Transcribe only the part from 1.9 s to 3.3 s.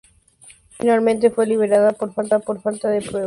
por falta de pruebas.